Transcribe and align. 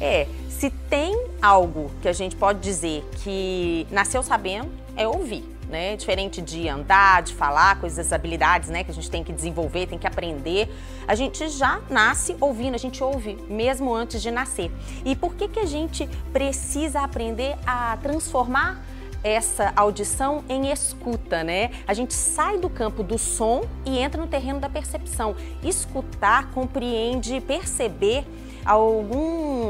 É, 0.00 0.26
se 0.48 0.70
tem 0.70 1.26
algo 1.42 1.90
que 2.00 2.08
a 2.08 2.12
gente 2.12 2.34
pode 2.34 2.60
dizer 2.60 3.04
que 3.22 3.86
nasceu 3.90 4.22
sabendo, 4.22 4.70
é 4.96 5.06
ouvir. 5.06 5.44
Né? 5.68 5.94
Diferente 5.94 6.42
de 6.42 6.68
andar, 6.68 7.22
de 7.22 7.32
falar, 7.32 7.78
coisas, 7.78 8.12
habilidades, 8.12 8.68
né? 8.68 8.82
Que 8.82 8.90
a 8.90 8.94
gente 8.94 9.08
tem 9.08 9.22
que 9.22 9.32
desenvolver, 9.32 9.86
tem 9.86 10.00
que 10.00 10.06
aprender. 10.06 10.68
A 11.06 11.14
gente 11.14 11.48
já 11.48 11.80
nasce 11.88 12.36
ouvindo, 12.40 12.74
a 12.74 12.78
gente 12.78 13.04
ouve 13.04 13.38
mesmo 13.48 13.94
antes 13.94 14.20
de 14.20 14.32
nascer. 14.32 14.68
E 15.04 15.14
por 15.14 15.36
que 15.36 15.46
que 15.46 15.60
a 15.60 15.66
gente 15.66 16.08
precisa 16.32 17.02
aprender 17.02 17.56
a 17.64 17.96
transformar 18.02 18.84
essa 19.22 19.72
audição 19.76 20.42
em 20.48 20.72
escuta, 20.72 21.44
né? 21.44 21.70
A 21.86 21.94
gente 21.94 22.14
sai 22.14 22.58
do 22.58 22.68
campo 22.68 23.04
do 23.04 23.16
som 23.16 23.62
e 23.84 23.98
entra 23.98 24.20
no 24.20 24.26
terreno 24.26 24.58
da 24.58 24.68
percepção. 24.68 25.36
Escutar 25.62 26.50
compreende 26.50 27.40
perceber 27.40 28.24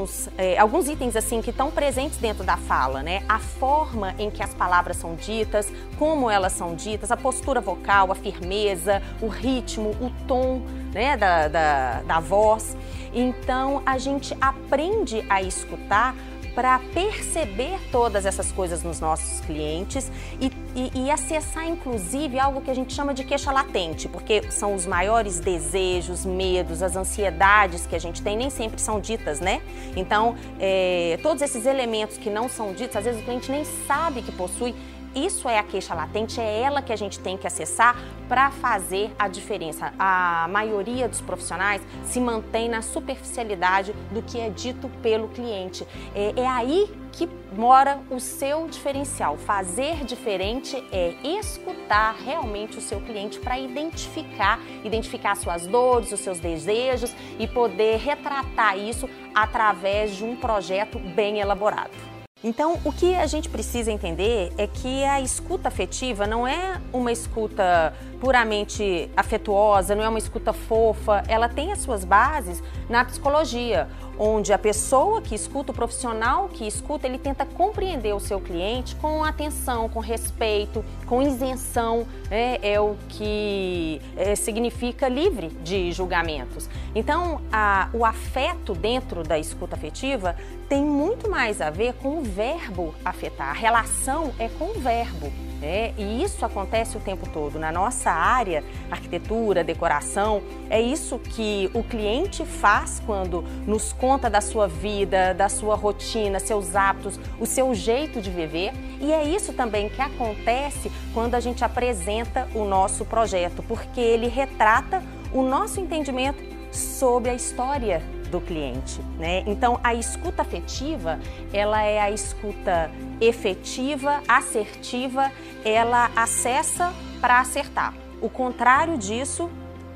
alguns, 0.00 0.28
é, 0.38 0.58
alguns 0.58 0.88
itens 0.88 1.16
assim 1.16 1.42
que 1.42 1.50
estão 1.50 1.70
presentes 1.70 2.18
dentro 2.18 2.44
da 2.44 2.56
fala, 2.56 3.02
né? 3.02 3.22
A 3.28 3.38
forma 3.38 4.14
em 4.18 4.30
que 4.30 4.42
as 4.42 4.54
palavras 4.54 4.96
são 4.96 5.14
ditas, 5.14 5.70
como 5.98 6.30
elas 6.30 6.52
são 6.52 6.74
ditas, 6.74 7.10
a 7.10 7.16
postura 7.16 7.60
vocal, 7.60 8.10
a 8.10 8.14
firmeza, 8.14 9.02
o 9.20 9.28
ritmo, 9.28 9.90
o 10.00 10.10
tom 10.26 10.62
né, 10.92 11.16
da, 11.16 11.48
da, 11.48 12.02
da 12.02 12.20
voz. 12.20 12.76
Então 13.12 13.82
a 13.84 13.98
gente 13.98 14.36
aprende 14.40 15.24
a 15.28 15.42
escutar 15.42 16.14
para 16.54 16.78
perceber 16.92 17.78
todas 17.90 18.26
essas 18.26 18.52
coisas 18.52 18.82
nos 18.82 19.00
nossos 19.00 19.40
clientes 19.40 20.10
e, 20.40 20.50
e, 20.74 21.04
e, 21.04 21.10
acessar, 21.10 21.68
inclusive, 21.68 22.38
algo 22.38 22.60
que 22.60 22.70
a 22.70 22.74
gente 22.74 22.92
chama 22.92 23.14
de 23.14 23.24
queixa 23.24 23.52
latente, 23.52 24.08
porque 24.08 24.50
são 24.50 24.74
os 24.74 24.86
maiores 24.86 25.40
desejos, 25.40 26.24
medos, 26.24 26.82
as 26.82 26.96
ansiedades 26.96 27.86
que 27.86 27.94
a 27.94 27.98
gente 27.98 28.22
tem, 28.22 28.36
nem 28.36 28.50
sempre 28.50 28.80
são 28.80 29.00
ditas, 29.00 29.40
né? 29.40 29.60
Então, 29.96 30.34
é, 30.58 31.18
todos 31.22 31.42
esses 31.42 31.66
elementos 31.66 32.16
que 32.16 32.30
não 32.30 32.48
são 32.48 32.72
ditos, 32.72 32.96
às 32.96 33.04
vezes 33.04 33.20
o 33.20 33.24
cliente 33.24 33.50
nem 33.50 33.64
sabe 33.86 34.22
que 34.22 34.32
possui, 34.32 34.74
isso 35.14 35.48
é 35.48 35.58
a 35.58 35.62
queixa 35.62 35.94
latente, 35.94 36.40
é 36.40 36.60
ela 36.60 36.82
que 36.82 36.92
a 36.92 36.96
gente 36.96 37.18
tem 37.18 37.36
que 37.36 37.46
acessar 37.46 37.96
para 38.28 38.50
fazer 38.50 39.10
a 39.18 39.28
diferença. 39.28 39.92
A 39.98 40.46
maioria 40.48 41.08
dos 41.08 41.20
profissionais 41.20 41.82
se 42.04 42.20
mantém 42.20 42.68
na 42.68 42.82
superficialidade 42.82 43.92
do 44.12 44.22
que 44.22 44.38
é 44.38 44.48
dito 44.48 44.88
pelo 45.02 45.28
cliente. 45.28 45.86
É, 46.14 46.40
é 46.40 46.46
aí 46.46 46.88
que 47.12 47.28
mora 47.52 47.98
o 48.08 48.20
seu 48.20 48.68
diferencial. 48.68 49.36
Fazer 49.36 50.04
diferente 50.04 50.76
é 50.92 51.14
escutar 51.24 52.14
realmente 52.24 52.78
o 52.78 52.80
seu 52.80 53.00
cliente 53.00 53.40
para 53.40 53.58
identificar, 53.58 54.60
identificar 54.84 55.34
suas 55.34 55.66
dores, 55.66 56.12
os 56.12 56.20
seus 56.20 56.38
desejos 56.38 57.14
e 57.38 57.48
poder 57.48 57.98
retratar 57.98 58.78
isso 58.78 59.08
através 59.34 60.16
de 60.16 60.24
um 60.24 60.36
projeto 60.36 60.98
bem 60.98 61.40
elaborado. 61.40 62.19
Então, 62.42 62.78
o 62.84 62.92
que 62.92 63.14
a 63.14 63.26
gente 63.26 63.50
precisa 63.50 63.92
entender 63.92 64.50
é 64.56 64.66
que 64.66 65.04
a 65.04 65.20
escuta 65.20 65.68
afetiva 65.68 66.26
não 66.26 66.48
é 66.48 66.80
uma 66.90 67.12
escuta 67.12 67.92
puramente 68.18 69.10
afetuosa, 69.14 69.94
não 69.94 70.02
é 70.02 70.08
uma 70.08 70.18
escuta 70.18 70.50
fofa, 70.52 71.22
ela 71.28 71.50
tem 71.50 71.70
as 71.70 71.80
suas 71.80 72.02
bases 72.02 72.62
na 72.88 73.04
psicologia, 73.04 73.86
onde 74.22 74.52
a 74.52 74.58
pessoa 74.58 75.22
que 75.22 75.34
escuta, 75.34 75.72
o 75.72 75.74
profissional 75.74 76.50
que 76.50 76.66
escuta, 76.68 77.06
ele 77.06 77.16
tenta 77.16 77.46
compreender 77.46 78.14
o 78.14 78.20
seu 78.20 78.38
cliente 78.38 78.94
com 78.96 79.24
atenção, 79.24 79.88
com 79.88 79.98
respeito, 79.98 80.84
com 81.06 81.22
isenção, 81.22 82.06
né? 82.28 82.58
é 82.60 82.78
o 82.78 82.96
que 83.08 83.98
é, 84.18 84.34
significa 84.34 85.08
livre 85.08 85.48
de 85.64 85.90
julgamentos. 85.92 86.68
Então, 86.94 87.40
a, 87.50 87.88
o 87.94 88.04
afeto 88.04 88.74
dentro 88.74 89.22
da 89.22 89.38
escuta 89.38 89.74
afetiva 89.74 90.36
tem 90.68 90.84
muito 90.84 91.30
mais 91.30 91.62
a 91.62 91.70
ver 91.70 91.94
com 91.94 92.18
o 92.18 92.22
verbo 92.22 92.94
afetar, 93.02 93.48
a 93.48 93.54
relação 93.54 94.34
é 94.38 94.50
com 94.50 94.66
o 94.66 94.80
verbo. 94.80 95.49
É, 95.62 95.92
e 95.98 96.22
isso 96.22 96.44
acontece 96.44 96.96
o 96.96 97.00
tempo 97.00 97.28
todo. 97.28 97.58
Na 97.58 97.70
nossa 97.70 98.10
área, 98.10 98.64
arquitetura, 98.90 99.62
decoração, 99.62 100.42
é 100.70 100.80
isso 100.80 101.18
que 101.18 101.70
o 101.74 101.82
cliente 101.82 102.44
faz 102.44 103.02
quando 103.04 103.42
nos 103.66 103.92
conta 103.92 104.30
da 104.30 104.40
sua 104.40 104.66
vida, 104.66 105.34
da 105.34 105.48
sua 105.48 105.74
rotina, 105.74 106.40
seus 106.40 106.74
hábitos, 106.74 107.20
o 107.38 107.46
seu 107.46 107.74
jeito 107.74 108.20
de 108.20 108.30
viver. 108.30 108.72
E 109.00 109.12
é 109.12 109.22
isso 109.24 109.52
também 109.52 109.88
que 109.88 110.00
acontece 110.00 110.90
quando 111.12 111.34
a 111.34 111.40
gente 111.40 111.64
apresenta 111.64 112.48
o 112.54 112.64
nosso 112.64 113.04
projeto, 113.04 113.62
porque 113.62 114.00
ele 114.00 114.28
retrata 114.28 115.02
o 115.32 115.42
nosso 115.42 115.80
entendimento 115.80 116.42
sobre 116.72 117.30
a 117.30 117.34
história 117.34 118.02
do 118.30 118.40
cliente, 118.40 119.00
né? 119.18 119.42
Então 119.46 119.78
a 119.82 119.94
escuta 119.94 120.42
afetiva, 120.42 121.18
ela 121.52 121.82
é 121.82 122.00
a 122.00 122.10
escuta 122.10 122.90
efetiva, 123.20 124.22
assertiva, 124.28 125.30
ela 125.64 126.10
acessa 126.16 126.92
para 127.20 127.40
acertar. 127.40 127.94
O 128.20 128.28
contrário 128.28 128.96
disso 128.96 129.50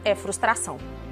é 0.04 0.14
frustração. 0.14 0.78